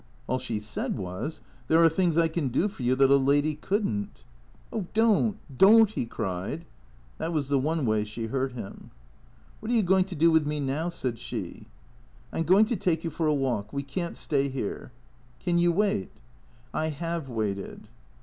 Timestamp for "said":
0.59-0.97, 10.89-11.19